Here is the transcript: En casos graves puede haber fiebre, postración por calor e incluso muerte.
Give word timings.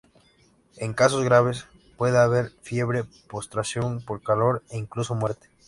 En 0.77 0.93
casos 0.95 1.23
graves 1.23 1.67
puede 1.95 2.17
haber 2.17 2.49
fiebre, 2.63 3.03
postración 3.29 4.03
por 4.03 4.23
calor 4.23 4.63
e 4.71 4.79
incluso 4.79 5.13
muerte. 5.13 5.51